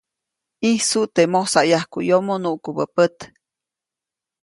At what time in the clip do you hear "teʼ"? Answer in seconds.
1.15-1.29